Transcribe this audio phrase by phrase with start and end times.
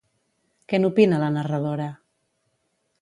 [0.71, 1.89] Què n'opina la narradora?